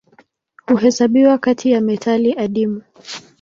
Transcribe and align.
Huhesabiwa 0.67 1.37
kati 1.37 1.71
ya 1.71 1.81
metali 1.81 2.33
adimu. 2.37 2.81